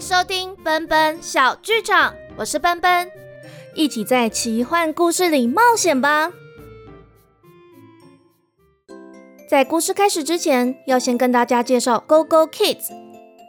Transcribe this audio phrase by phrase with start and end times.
[0.00, 3.10] 收听奔奔小剧场，我是奔奔，
[3.74, 6.30] 一起在奇幻故事里冒险吧。
[9.50, 12.92] 在故事开始之前，要先跟大家介绍 Go Go Kids，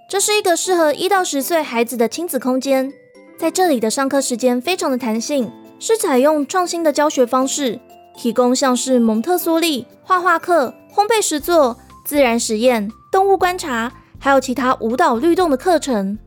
[0.10, 2.92] 这是一个适合一到十岁孩子的亲子空间。
[3.38, 7.80] 在这里的上课时间非常的弹性，是采用创新的教学方式，
[8.18, 13.92] 提供像是蒙特梭利、画画课、烘焙实作、自然实验、动物观察。
[14.22, 16.20] 还有其他舞蹈律动的课程，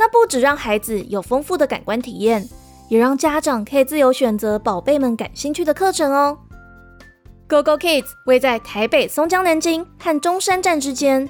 [0.00, 2.48] 那不止让孩子有丰富的感官体验，
[2.88, 6.38] 也让家长可以自由选择宝贝们感兴趣的课程哦。
[7.46, 11.28] Go Go Kids 位在台北松江南京和中山站之间。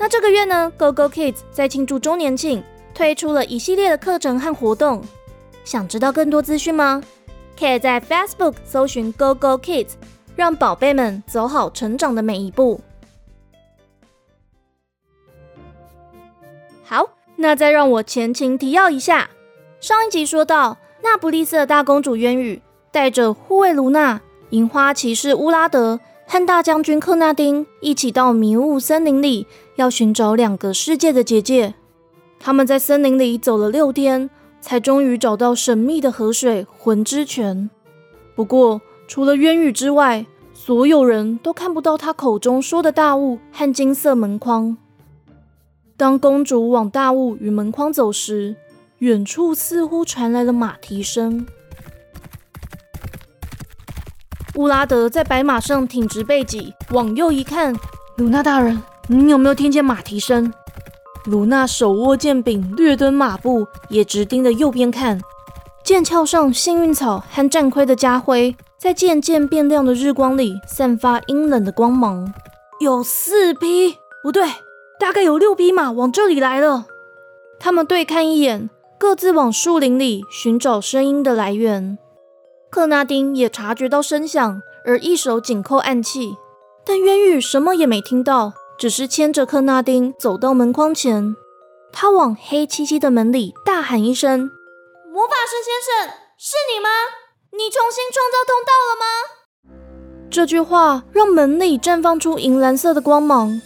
[0.00, 2.60] 那这个月呢，Go Go Kids 在庆祝周年庆，
[2.92, 5.00] 推出了一系列的课程和活动。
[5.64, 7.00] 想知道更多资讯吗？
[7.56, 9.90] 可以在 Facebook 搜寻 Go Go Kids，
[10.34, 12.80] 让宝贝们走好成长的每一步。
[16.82, 17.08] 好，
[17.42, 19.30] 那再让我前情提要一下。
[19.80, 22.62] 上一集说到，那不勒斯的大公主渊羽
[22.92, 31.74] 带着护卫卢娜、银花骑士乌拉德和大将军克纳丁一起到迷雾森林里，要寻找两个世界的结界。
[32.38, 37.68] 他们在森林里走了六天，才终于找到神秘的河水魂之泉。
[38.36, 44.76] 不过，除了渊羽之外，所有人都看不到他口中说的大雾和金色门框。
[46.02, 48.56] 当公主往大雾与门框走时，
[48.98, 51.46] 远处似乎传来了马蹄声。
[54.56, 57.72] 乌拉德在白马上挺直背脊，往右一看，
[58.16, 60.52] 鲁娜大人，您有没有听见马蹄声？
[61.26, 65.20] 鲁娜手握剑柄，略蹲马步，也直盯着右边看。
[65.84, 72.34] 剑鞘上幸运草和战盔的家徽，在渐渐变亮的日光里散发阴冷的光芒。
[72.80, 74.48] 有四匹，不对。
[75.02, 76.86] 大概有六匹马往这里来了，
[77.58, 78.70] 他们对看一眼，
[79.00, 81.98] 各自往树林里寻找声音的来源。
[82.70, 86.36] 克纳丁也察觉到声响，而一手紧扣暗器，
[86.86, 91.34] 但渊羽什么也没听到，只是牵着克纳丁走到门框前。
[91.92, 94.52] 他往黑漆漆的门里大喊一声
[95.12, 96.88] ：“魔法师先生，是你吗？
[97.50, 99.82] 你重新创造通道了吗？”
[100.30, 103.60] 这句话让门里绽放出银蓝色的光芒。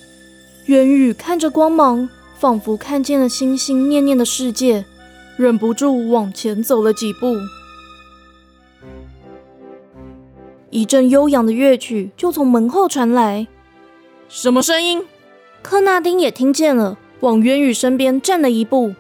[0.67, 4.85] 渊宇看着光芒，仿佛看见了心心念念的世界，
[5.37, 7.37] 忍不住往前走了几步。
[10.71, 13.47] 一阵悠扬的乐曲就从门后传来。
[14.29, 15.05] 什么声音？
[15.63, 18.93] 科纳丁也听见了，往渊宇身边站了一步。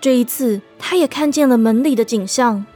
[0.00, 2.66] 这一次，他也看见了门里的景象。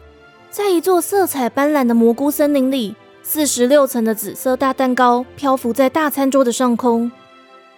[0.50, 7.10] 在一座色彩斑斓的蘑菇森林里，四十六层的紫色大蛋糕漂浮在大餐桌的上空。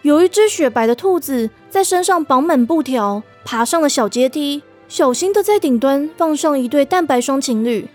[0.03, 7.89] 有一只雪白的兔子在身上绑满布条，爬上了小阶梯，小心的在顶端放上一对蛋白霜情侣。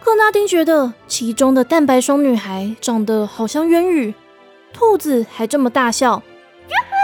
[0.00, 4.14] 克拉丁觉得其中的蛋白霜女孩长得好像渊羽，
[4.72, 6.22] 兔子还这么大笑，
[6.68, 6.96] 哟吼，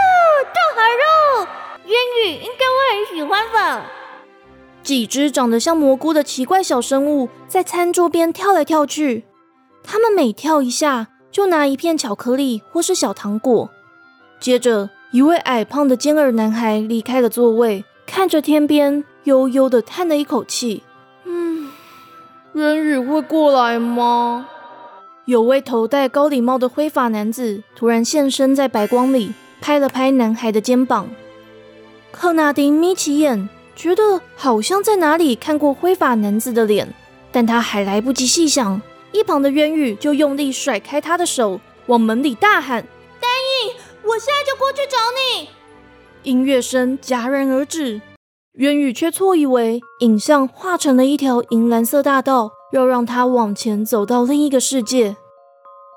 [0.54, 1.46] 大海肉，
[1.84, 1.94] 渊
[2.24, 3.84] 羽应该会很喜欢吧？
[4.82, 9.24] 几只长得像蘑菇的奇怪小生物在餐桌边跳来跳去，
[9.84, 13.70] 它们每跳一下就拿一片巧克力或是小糖果。
[14.38, 20.82] 接着，一位矮胖的尖耳男孩离开了座位，看着天边，悠悠的叹了一口气
[21.24, 21.70] ：“嗯，
[22.54, 24.48] 渊羽会过来吗？”
[25.24, 31.08] 有位头戴高礼帽的灰发男子突然现身在白光里，拍了拍男孩的肩膀。
[32.12, 36.94] 克纳丁眯起眼，觉得好像在哪里看过灰发男子的脸，
[37.32, 38.80] 但他还来不及细想，
[39.10, 42.86] 一旁的渊羽就用力甩开他的手，往门里大喊：“丹影！”
[44.08, 45.48] 我现在就过去找你。
[46.22, 48.00] 音乐声戛然而止，
[48.54, 55.16] 渊宇却错以为影像化成了一条银蓝色大道，要让他往前走到另一个世界。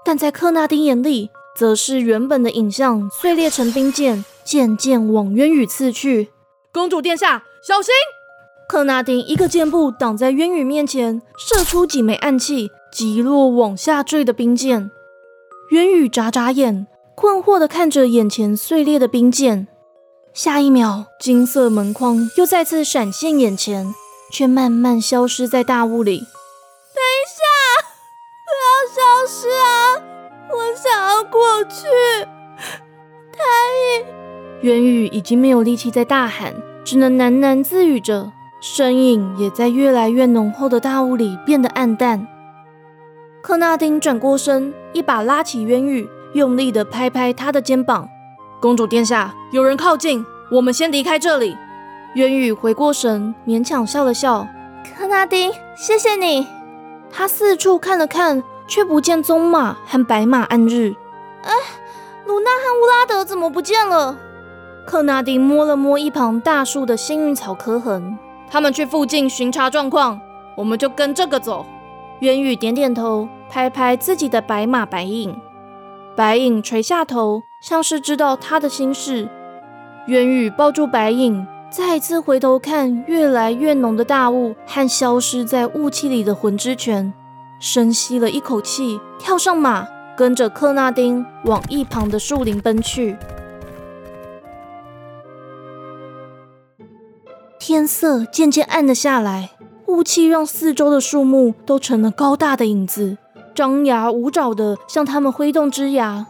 [0.04, 6.30] 但在克纳丁眼里，则是原本的影像碎裂成冰剑，渐渐往渊宇刺去。
[6.72, 7.94] 公主殿下，小心！
[8.68, 14.92] 克纳丁一个箭步挡在渊宇面前，射出几枚暗器，击落往下坠的冰剑。
[15.72, 16.88] 渊宇眨眨眼。
[17.20, 19.68] 困惑的看着眼前碎裂的冰剑，
[20.34, 23.94] 下一秒，金色门框又再次闪现眼前，
[24.32, 26.20] 却慢慢消失在大雾里。
[26.20, 27.44] 等一下，
[28.48, 30.02] 不要消失啊！
[30.50, 31.88] 我想要过去。
[33.34, 33.44] 太……
[34.62, 36.56] 元宇已经没有力气再大喊，
[36.86, 38.32] 只能喃喃自语着，
[38.62, 42.26] 身影也在越来越浓厚的大雾里变得暗淡。
[43.42, 46.08] 克纳丁转过身，一把拉起渊宇。
[46.34, 48.08] 用力的拍拍他的肩膀，
[48.60, 51.58] 公主殿下，有人靠近，我们先离开这里。
[52.16, 54.48] 渊羽回过神，勉强笑了笑。
[54.98, 56.48] 克纳丁，谢谢你。
[57.12, 60.96] 他四处看了看，却不见棕马和白马暗日。
[61.44, 61.52] 哎，
[62.26, 64.18] 鲁娜和乌拉德怎么不见了？
[64.86, 68.18] 克纳丁摸了摸一旁大树的幸运草刻痕，
[68.50, 70.20] 他们去附近巡查状况，
[70.56, 71.66] 我们就跟这个走。
[72.20, 75.40] 渊羽点点头，拍拍自己的白马白影。
[76.20, 79.30] 白影垂下头，像是知道他的心事。
[80.08, 87.14] 渊羽抱住白影，再次回头看越来越浓的大雾和消失在雾气里的魂之泉，
[87.62, 89.88] 深吸了一口气，跳上马，
[90.18, 93.16] 跟着克纳丁往一旁的树林奔去。
[97.58, 99.52] 天色渐渐暗了下来，
[99.86, 103.18] 雾气让四周的树木都成了高大的影子，
[103.60, 106.28] 张牙舞爪的向他们挥动枝芽。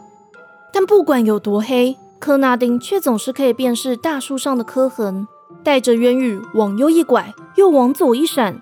[0.72, 5.28] 但不管有多黑，科纳丁却总是可以辨识大树上的刻痕。
[5.62, 8.60] 带着渊羽往右一拐，又往左一闪，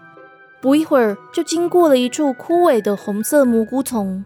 [0.61, 4.23] 不一会儿就经过了一处枯萎的红色蘑菇丛。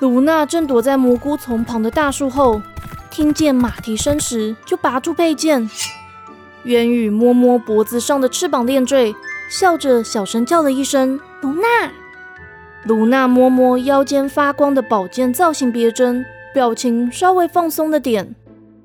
[0.00, 2.60] 卢娜正躲在蘑菇丛旁的大树后，
[3.08, 5.70] 听见马蹄声时，就拔出佩剑。
[6.64, 9.14] 渊羽摸摸脖子上的翅膀链坠，
[9.48, 11.92] 笑着小声叫了一声：“卢娜。”
[12.84, 18.34] 卢娜摸摸腰间发光的宝剑造型别针，表情稍微放松了点。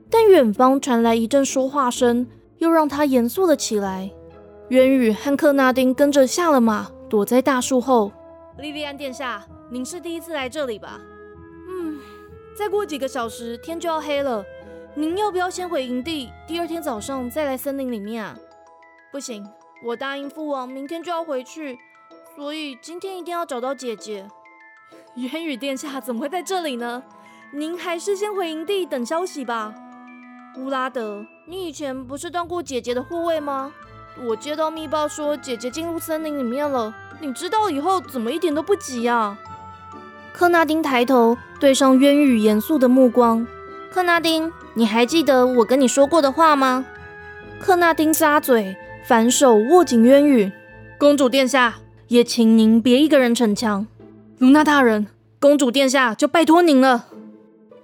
[0.09, 2.25] 但远方传来一阵说话声，
[2.59, 4.09] 又让她严肃了起来。
[4.69, 8.11] 渊羽和克纳丁跟着下了马，躲在大树后。
[8.57, 10.99] 莉莉安殿下，您是第一次来这里吧？
[11.67, 11.99] 嗯，
[12.57, 14.45] 再过几个小时天就要黑了。
[14.95, 18.37] 您要不要先回营地，第二天早上再来森林里面啊？
[19.11, 19.45] 不行，
[19.85, 21.77] 我答应父王明天就要回去，
[22.39, 24.25] 所以今天一定要找到姐姐。
[25.15, 27.03] 元宇殿下怎么会在这里呢？
[27.51, 29.73] 您还是先回营地等消息吧。
[30.55, 33.73] 乌拉德，你以前不是当过姐姐的护卫吗？
[34.25, 39.37] 我接到密报说姐姐进入森林里面了，你知道以后怎么一点都不急啊？
[40.31, 43.45] 克纳丁抬头对上渊宇严肃的目光，
[43.91, 44.49] 克纳丁。
[44.75, 46.85] 你还记得我跟你说过的话吗？
[47.59, 50.49] 克纳丁咂嘴，反手握紧渊羽。
[50.97, 51.75] 公主殿下，
[52.09, 53.85] 也请您别一个人逞强。
[54.39, 55.05] 卢娜大人，
[55.39, 57.05] 公主殿下就拜托您了。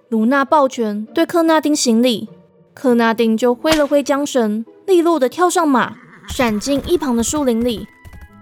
[0.10, 2.28] 卢娜抱拳对克纳丁行礼，
[2.74, 5.96] 克纳丁就挥了挥缰绳，利落的跳上马，
[6.28, 7.88] 闪进一旁的树林里。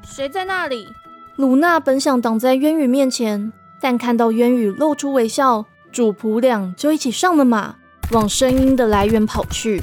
[0.03, 0.88] 谁在那里？
[1.35, 3.51] 卢娜本想挡在渊羽面前，
[3.81, 7.75] 但看到渊羽露出微笑，主仆俩就一起上了马。
[8.12, 9.81] 往声音的来源跑去。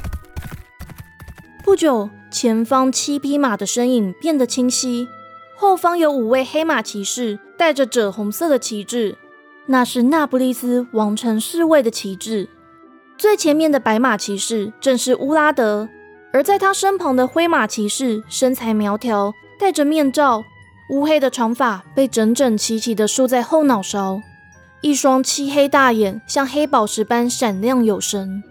[1.63, 5.07] 不久，前方七匹马的身影变得清晰，
[5.61, 9.15] 后方有五位黑马骑士，带着赭红色的旗帜，
[9.67, 12.49] 那是那不勒斯王城侍卫的旗帜。
[13.15, 15.87] 最前面的白马骑士正是乌拉德，
[16.33, 20.43] 而在他身旁的灰马骑士身材苗条，戴着面罩，
[20.89, 24.19] 乌黑的长发被整整齐齐地束在后脑勺。
[24.81, 28.41] 一双漆黑大眼像黑宝石般闪亮有神，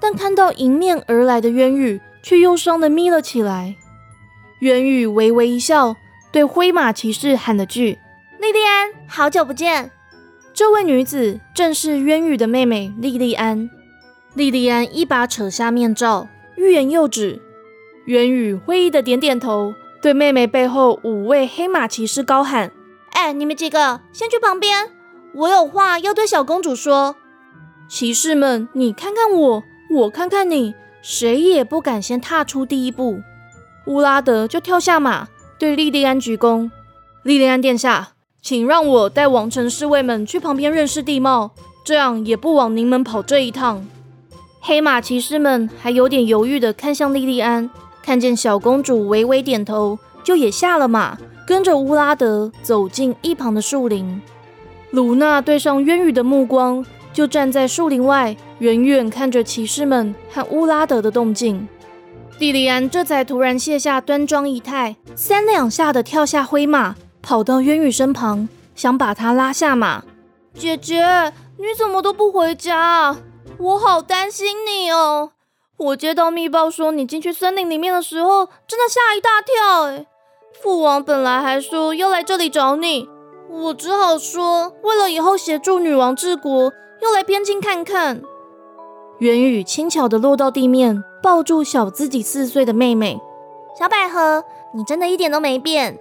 [0.00, 3.76] 但看到迎面而来的渊羽，却忧伤的眯了起来。
[4.58, 5.94] 渊羽微微一笑，
[6.32, 7.98] 对灰马骑士喊了句
[8.40, 9.90] ：“莉莉安，好久不见。”
[10.54, 13.70] 这位女子正是渊羽的妹妹莉莉安。
[14.34, 17.40] 莉莉安一把扯下面罩，欲言又止。
[18.06, 22.70] 渊羽会意的点点头，对妹妹背后五位黑马骑士高喊
[23.12, 24.90] ：“哎，你们几个先去旁边。”
[25.34, 27.14] 我有话要对小公主说，
[27.88, 33.20] 骑士们，你看看我，我看看你，谁也不敢先踏出第一步。
[33.86, 35.28] 乌拉德就跳下马，
[35.60, 36.70] 对莉莉安鞠躬
[37.22, 41.50] ：“莉莉安殿下，请让我带王城侍卫们去旁边认识地貌，
[41.84, 43.86] 这样也不枉您们跑这一趟。”
[44.62, 47.68] 黑马骑士们还有点犹豫的看向莉莉安，
[48.02, 54.22] 看见小公主微微点头，就也下了马，跟着乌拉德走进一旁的树林。
[54.92, 61.68] 鲁娜对上渊羽的目光，就站在树林外，远远看着骑士们和乌拉德的动静。
[62.40, 70.02] 蒂莉安这才突然卸下端庄仪态，三两下的跳下灰马，跑到渊羽身旁，想把他拉下马。
[70.54, 71.04] 姐姐，
[71.58, 73.14] 你怎么都不回家？
[73.58, 75.32] 我好担心你哦！
[75.76, 80.06] 我接到密报说你进去森林里面的时候，真的吓一大跳哎！
[80.62, 83.06] 父王本来还说要来这里找你。
[83.50, 88.22] 我只好说，为了以后协助女王治国，要来边境看看。
[89.20, 93.20] 元宇轻巧的落到地面，抱住小自己四岁的妹妹。
[93.78, 94.42] 小百合，
[94.74, 95.98] 你真的一点都没变。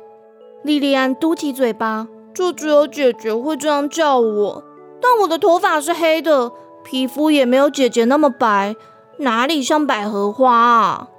[0.63, 4.63] 莉莉安嘟起嘴巴，就只有姐姐会这样叫我。
[5.01, 8.73] 但我的头发是黑的，皮肤也没有姐姐那么白，
[9.17, 11.09] 哪里像百合花啊？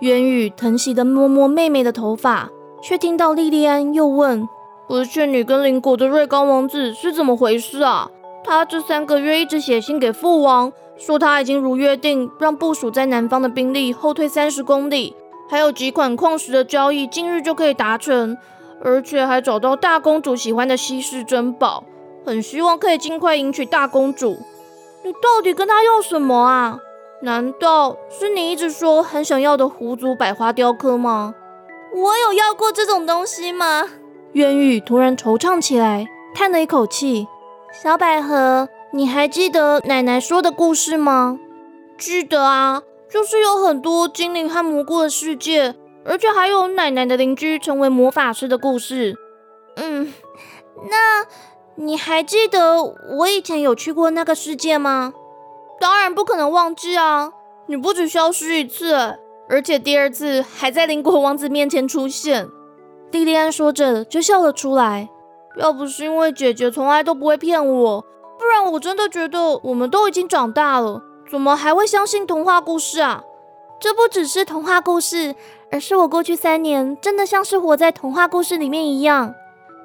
[0.00, 2.50] 元宇疼惜的摸摸妹妹的头发，
[2.82, 4.48] 却听到莉莉安又问
[4.88, 8.10] ：“不是你跟邻国的瑞高王子是怎么回事啊？
[8.48, 15.14] 他这三个月一直写信给父王，说他已经如约定让部署在南方的兵力后退三十公里，
[15.50, 18.38] 还有几款矿石的交易今日就可以达成，
[18.82, 21.84] 而且还找到大公主喜欢的稀世珍宝，
[22.24, 24.38] 很希望可以尽快迎娶大公主。
[25.04, 26.78] 你到底跟他要什么啊？”
[27.20, 31.34] 难道是你一直说很想要的狐族百花雕刻吗？
[31.94, 33.84] 我有要过这种东西吗？
[34.32, 37.28] 渊宇突然惆怅起来，叹了一口气。
[37.70, 41.38] 小百合，你还记得奶奶说的故事吗？
[41.98, 49.14] 记得啊，就是有很多精灵和蘑菇的世界，而且还有奶奶的邻居成为魔法师的故事。
[49.76, 50.12] 嗯，
[50.90, 51.26] 那
[51.74, 55.12] 你还记得我以前有去过那个世界吗？
[55.78, 57.32] 当然不可能忘记啊！
[57.66, 62.48] 你不止消失一次，而且第二次还在邻国王子面前出现。
[63.10, 65.10] 莉莉安说着就笑了出来。
[65.58, 68.00] 要不是因为姐姐从来都不会骗我，
[68.38, 73.24] 不然我真的觉得我们都已经长大了，怎么还会相信童话故事啊？
[73.80, 75.34] 这不只是童话故事，
[75.72, 79.34] 而是我过去三年真的像是活在童话故事里面一样。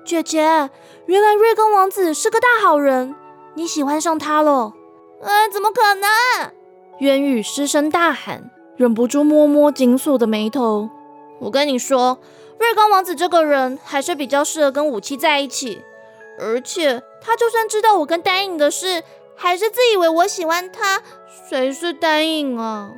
[0.06, 0.70] 姐姐，
[1.08, 3.16] 原来瑞根王子是个大好人，
[3.56, 4.74] 你喜欢上他了。
[5.24, 6.52] 哎，怎么可能？
[7.00, 10.90] 渊宇失声大喊，忍不住摸摸紧锁的眉头。
[11.40, 12.20] 我跟你说，
[12.64, 15.82] 瑞刚王子这个人还是比较适合跟武器在一起，
[16.40, 19.04] 而且他就算知道我跟丹影的事，
[19.36, 21.02] 还是自以为我喜欢他。
[21.50, 22.94] 谁是丹影啊？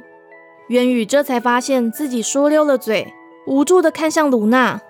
[0.69, 3.11] 渊宇这才发现自己说溜了嘴，
[3.47, 4.81] 无助的看向卢娜，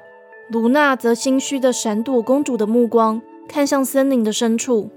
[0.49, 4.89] 卢娜则心虚的闪躲公主的目光，看向森林的深处。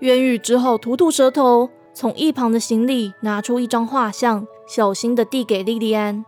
[0.00, 6.24] 渊宇只好吐吐舌头，从一旁的行李拿出一张画像，小心的递给莉莉安。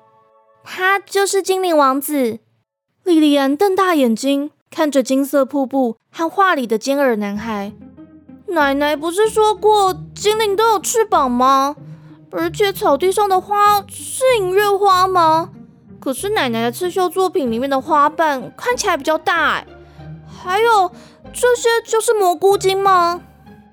[0.65, 2.41] 他就是精灵王子。
[3.05, 7.73] 莉莉安瞪大眼睛看着金色瀑布和画里的尖耳男孩。
[8.49, 11.77] 奶奶不是说过精灵都有翅膀吗？
[12.31, 15.51] 而且草地上的花是银月花吗？
[15.99, 19.67] 可是奶奶的刺绣作品里面的花瓣看起来比较大哎。
[20.27, 20.91] 还有
[21.33, 23.21] 这些就是蘑菇精吗？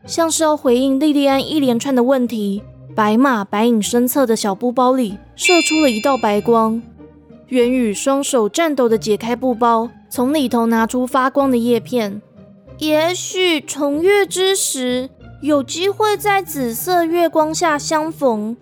[0.05, 2.63] 像是要回应莉莉安一连串的问题，
[2.95, 6.81] 白马白影身侧的小布包里射出了一道白光。
[7.47, 12.21] 元宇双手颤抖的解开布包，从里头拿出发光的叶片。
[12.79, 15.09] 也许重月之时
[15.41, 18.57] 有机会在紫色月光下相逢，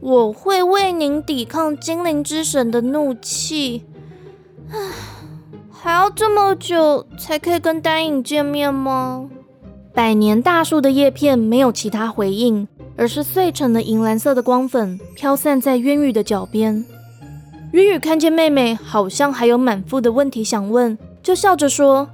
[0.00, 3.84] 我会为您抵抗精灵之神的怒气。
[4.70, 4.78] 唉，
[5.70, 9.28] 还要这么久才可以跟丹影见面吗？
[9.94, 16.82] 百年大树的叶片没有其他回应，而是碎成了银蓝色的光粉，飘散在渊羽的脚边。
[17.72, 22.06] 雨雨看见妹妹好像还有满腹的问题想问，就笑着说：“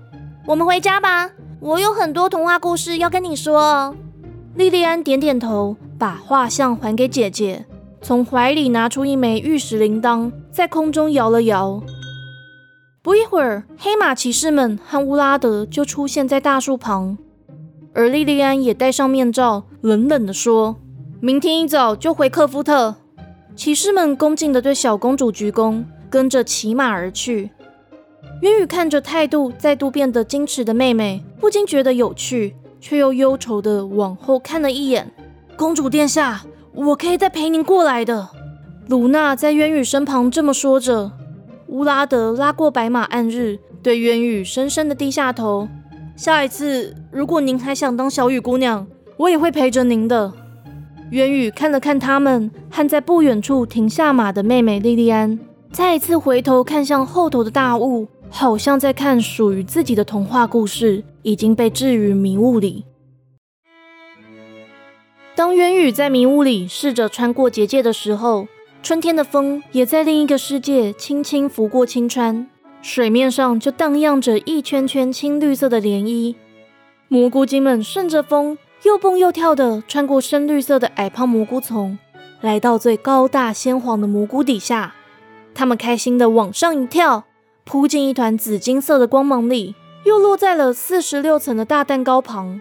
[0.47, 3.93] 我们回家吧，我有很多童话故事要跟你说。”
[4.55, 7.67] 莉莉安点点头，把画像还给姐姐，
[8.01, 11.83] 从怀里拿出一枚玉石铃铛，在空中摇了摇。
[13.03, 17.19] 不一会儿，黑马骑士们和乌拉德就出现在大树旁。
[17.95, 20.77] 而莉莉安也戴上面罩，冷冷地说
[21.19, 22.95] ：“明天一早就回克夫特。”
[23.59, 27.51] 骑士们恭敬地对小公主鞠躬，跟着骑马而去。
[28.43, 35.11] 渊羽看着态度再度变得矜持的妹妹，不禁觉得有趣，却又忧愁地往后看了一眼。
[35.57, 38.29] 公主殿下，我可以再陪您过来的。
[38.87, 41.11] 鲁娜在渊羽身旁这么说着。
[41.67, 45.69] 乌拉德拉过白马暗日，对渊羽深深地低下头。
[46.15, 48.87] 下一次，如果您还想当小雨姑娘，
[49.17, 50.33] 我也会陪着您的。
[51.11, 55.39] 渊宇看了看他们，和在不远处停下马的妹妹莉莉安，
[55.73, 62.85] 再一次回头看向后头的大雾，好像在看属于自己的童话故事，已经被置于迷雾里。
[65.35, 68.47] 当渊宇在迷雾里试着穿过结界的时候，
[68.83, 72.47] 春天的风也在另一个世界轻轻拂过青川。
[72.83, 76.35] 水面上就荡漾着一圈圈青绿色的涟漪，
[77.09, 81.99] 蘑菇精们顺着风又蹦又跳的穿过深绿色的矮胖蘑菇丛，
[82.41, 84.95] 来到最高大鲜黄的蘑菇底下。
[85.55, 87.25] 他们开心的往上一跳，
[87.65, 92.61] 扑进一团紫金色的光芒里，又落在了四十六层的大蛋糕旁。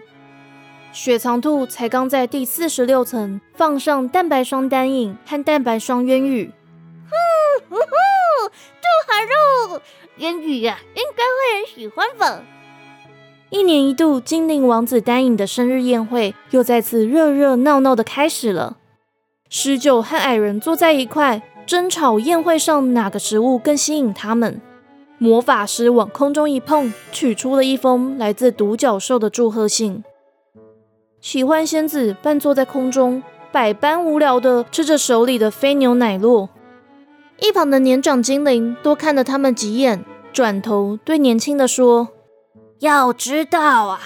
[0.92, 6.50] 雪藏兔才刚在第四十六层放上蛋白霜单影和蛋白霜渊羽，
[7.68, 9.80] 呼呼呼，兔好肉！
[10.16, 12.42] 烟雨呀，应该会很喜欢吧。
[13.50, 18.76] 一年一度精灵王子丹影的生日宴会又再次热热闹闹的开始了。
[19.48, 24.60] 十九和矮人坐在一块，争吵宴会上哪个食物更吸引他们。
[25.16, 30.04] 魔法师往空中一碰，取出了一封来自独角兽的祝贺信。
[31.20, 36.48] 奇幻仙子半坐在空中，百般无聊的吃着手里的飞牛奶酪。
[37.40, 42.08] 一旁的年长精灵多看了他们几眼，转头对年轻的说
[42.80, 44.00] ：“要知道啊，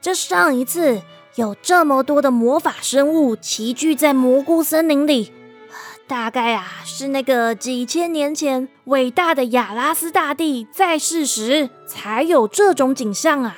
[0.00, 1.02] 这上一次
[1.36, 5.32] 有这么多的魔法生物齐聚在蘑菇森林里。”
[6.08, 13.56] 大概啊，是那个几千年前伟大的亚拉斯大帝在世时才有这种景象啊！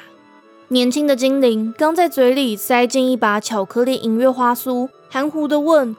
[0.68, 5.96] 年轻的精灵刚在嘴里塞进一把巧克力银月花酥，含糊的问：“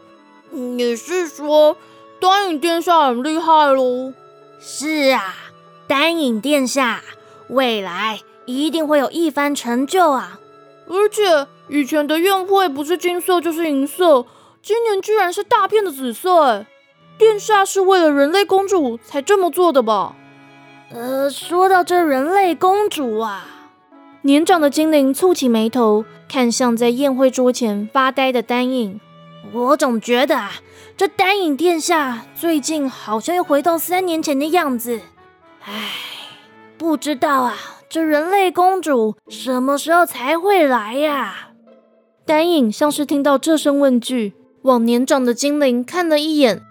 [0.52, 1.76] 你是说
[2.22, 4.14] 丹影殿下很厉害喽
[4.62, 5.36] ？”“是啊，
[5.88, 7.02] 丹影殿下
[7.50, 10.40] 未来一定会有一番成就啊！
[10.88, 14.26] 而且以前的宴会不是金色就是银色。”
[14.62, 16.66] 今年居然是大片的紫色，
[17.20, 20.16] 殿下是为了人类公主才这么做的吧？
[20.92, 23.46] 呃，说到这人类公主啊，
[24.24, 29.00] 年长的精灵蹙起眉头，看向在宴会桌前发呆的丹影。
[29.54, 30.54] 我总觉得啊，
[30.98, 35.00] 这丹影殿下最近好像又回到三年前的样子。
[35.64, 35.92] 唉，
[36.76, 37.56] 不知道啊，
[37.90, 41.50] 这人类公主什么时候才会来呀？
[42.26, 44.34] 丹影像是听到这声问句。
[44.64, 46.64] 往年长的精灵看了一眼，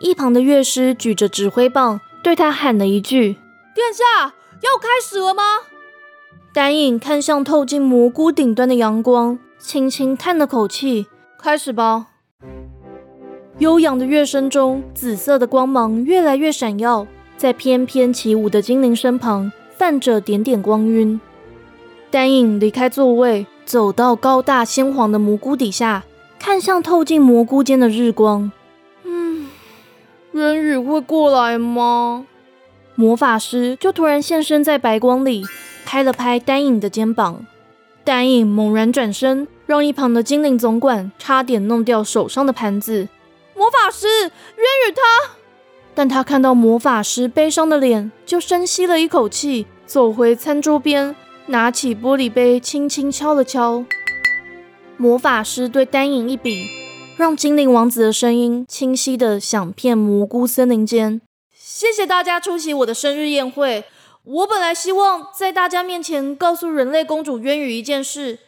[0.00, 3.34] 一旁的乐师举着指挥棒对他喊了一句
[3.72, 5.42] ：“殿下，要开始了吗？”
[6.52, 11.06] 丹影看向透进蘑菇顶端的阳光，轻轻叹了口气
[11.38, 12.08] ：“开始吧。”
[13.58, 21.18] 悠扬的乐声中，紫色的光芒越来越闪耀，在翩翩起舞的精灵身旁泛着点点光晕。
[22.10, 26.04] 丹影离开座位，走到高大鲜黄的蘑菇底下。
[26.38, 28.52] 看向透进蘑菇间的日光，
[29.04, 29.48] 嗯，
[30.32, 32.26] 渊羽会过来吗？
[32.94, 35.46] 魔法师就突然现身在白光里，
[35.86, 37.46] 拍了拍丹影的肩膀。
[38.04, 43.08] 丹影猛然转身，让一旁的精灵总管差点弄掉手上的盘子。
[43.56, 45.36] 魔法师渊羽他，
[45.94, 51.14] 但他看到魔法师悲伤的脸，就深吸了一口气，走回餐桌边，
[51.46, 53.84] 拿起玻璃杯，轻轻敲了敲。
[54.96, 56.66] 魔法师对丹影一比，
[57.16, 61.20] 让精灵王子的声音清晰的响遍蘑菇森林间。
[61.54, 63.84] 谢谢大家出席我的生日宴会。
[64.22, 68.38] 我本来希望在大家面前告诉人类公主渊羽一件事，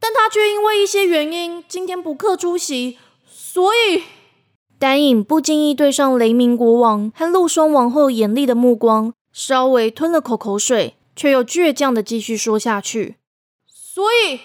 [0.00, 2.98] 但她却因为一些原因今天不克出席，
[3.30, 4.04] 所以
[4.78, 13.16] 丹影不经意对上雷鸣国王和陆霜王后严厉的目光，稍微吞了口口水，却又倔强的继续说下去。
[13.66, 14.36] 所以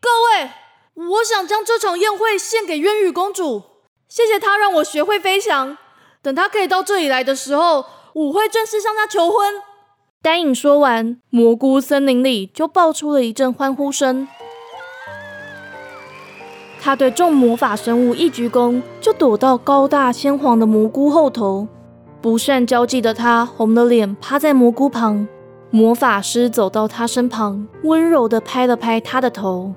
[0.00, 0.08] 各
[0.40, 0.50] 位。
[0.94, 3.62] 我想将这场宴会献给渊羽公主，
[4.10, 5.78] 谢谢她让我学会飞翔。
[6.20, 9.54] 等她可以到这里来的时候，我会正式向她求婚。
[10.20, 14.28] 丹影说完，蘑菇森林里就爆出了一阵欢呼声。
[16.84, 21.68] 他对众魔法生物一鞠躬，就躲到高大鲜黄的蘑菇后头。
[22.20, 25.28] 不善交际的他红了脸，趴在蘑菇旁。
[25.70, 29.72] 魔法师走到他身旁，温柔地拍了拍他的头。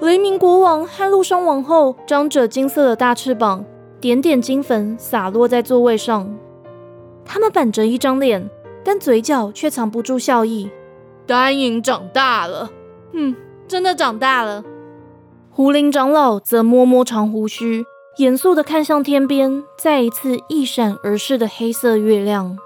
[0.00, 3.62] 雷鸣国王和陆霜王后张着金色的大翅膀，
[4.00, 6.34] 点点金粉洒落在座位上。
[7.22, 8.48] 他们板着一张脸，
[8.82, 10.70] 但嘴角却藏不住笑意。
[11.26, 12.70] 丹影长大了，
[13.12, 13.36] 嗯，
[13.68, 14.64] 真的长大了。
[15.52, 17.84] 胡林长老则摸摸长胡须，
[18.18, 22.56] 严肃地看向天边，再一次一闪而逝的黑色月亮。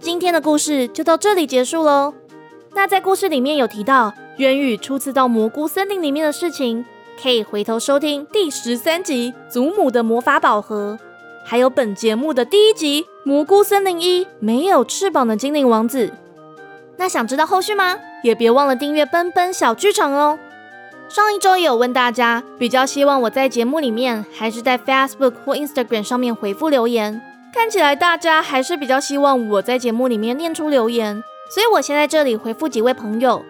[0.00, 2.14] 今天的故事就到这里结束喽。
[2.74, 6.84] 那在故事里面有提到渊羽初次到蘑菇森林里面的事情，
[7.20, 10.96] 可以回头收听第十三集《祖母的魔法宝盒》，
[11.50, 16.06] 还有本节目的第一集《蘑菇森林一没有翅膀的精灵王子》。
[16.96, 17.98] 那想知道后续吗？
[18.22, 20.38] 也别忘了订阅奔奔小剧场哦。
[21.08, 27.20] 上一周也有问大家，比较希望我在节目里面，还是在 Facebook 或 Instagram 上面回复留言？
[27.52, 31.20] 看起来大家还是比较希望我在节目里面念出留言，
[31.52, 33.42] 所以我先在这里回复几位朋友。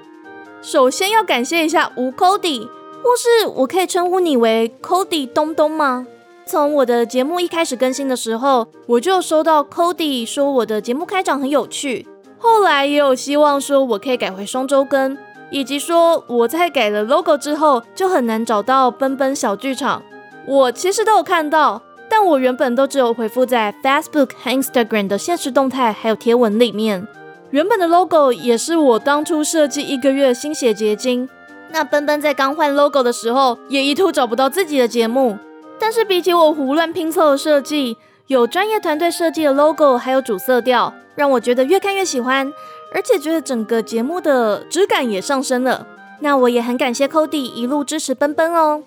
[0.62, 2.62] 首先要感谢一下吴 Cody，
[3.02, 6.06] 或是我可以称呼你为 Cody 东东吗？
[6.50, 12.08] 从我的节目一开始更新的时候，我就收到 Cody 说我的节目开场很有趣，
[12.38, 15.16] 后来也有希望说我可以改回双周更，
[15.52, 20.02] 以及说我在改了 logo 之后就很难找到奔奔小剧场，
[20.44, 21.80] 我其实都有看到。
[22.08, 27.06] 但我原本都只有回复在 Facebook 和 Instagram 的现实动态还有贴文里面，
[27.50, 31.28] 原本的 logo 也是我当初设计一个月心血结晶。
[31.70, 35.38] 那奔奔在刚换 logo 的时候，也一度找不到自己的节目。
[35.80, 42.52] 但是比起我胡乱拼凑的设计，有专业团队设计的 logo，还有主色调，让我觉得越看越喜欢，
[42.94, 45.86] 而且觉得整个节目的质感也上升了。
[46.20, 48.82] 那我也很感谢 Cody 一路支持奔奔哦。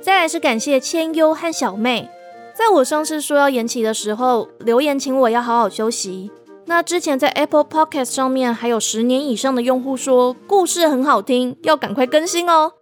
[0.00, 2.08] 再来是感谢千优和小妹，
[2.54, 6.30] 在我上次说要延期的时候，留言请我要好好休息。
[6.64, 12.72] 那之前在 Apple Podcast 上面还有十年以上的用户说故事很好听，要赶快更新哦。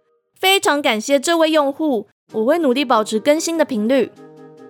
[0.45, 4.11] 非常感谢这位用户，我会努力保持更新的频率。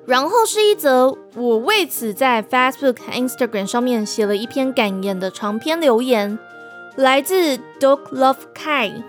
[0.06, 6.40] 然后是一则我为此在 Facebook Instagram 上面写了一篇感言的长篇留言，
[6.96, 9.04] 来自 Dog Love Kai。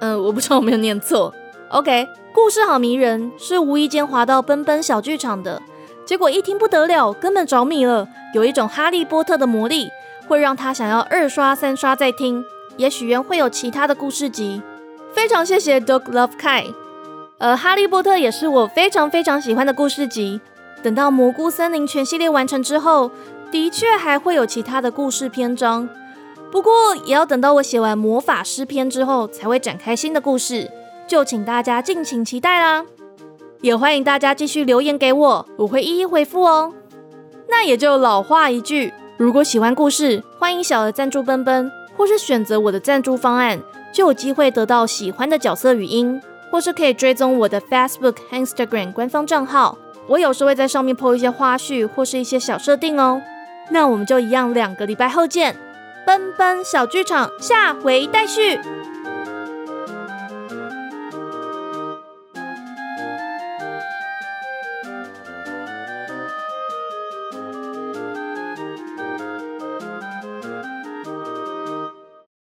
[0.00, 1.32] 嗯，我不知道有没有念错。
[1.68, 5.62] OK，故事好迷人，是无意间滑到奔奔小剧场的。
[6.04, 8.08] 结果一听不得了，根本着迷了。
[8.34, 9.88] 有一种哈利波特的魔力，
[10.26, 12.44] 会让他想要二刷三刷再听。
[12.76, 14.60] 也许原会有其他的故事集。
[15.14, 16.72] 非常谢谢 Dog Love Kai。
[17.38, 20.40] 呃，哈利波特也是我非常非常喜欢的故事集。
[20.82, 23.10] 等到蘑菇森林全系列完成之后，
[23.50, 25.88] 的确还会有其他的故事篇章。
[26.50, 30.70] 不过也要等到我写完魔法师篇之后，才会展开新的故事。
[31.06, 32.84] 就请大家敬请期待啦。
[33.60, 36.72] 也欢迎大家继续留言给我，我会一一回复哦。
[37.48, 43.60] 那也就老话一句，如果喜欢故事，欢迎小额赞助奔奔，或是选择我的赞助方案，
[43.92, 49.76] 就有机会得到喜欢的角色语音，或是可以追踪我的 Facebook、Instagram 官方账号，
[50.08, 53.20] 我有时会在上面 po 一些花絮或是一些小设定哦。
[53.70, 55.56] 那我们就一样，两个礼拜后见，
[56.06, 58.58] 奔奔小剧场下回待续。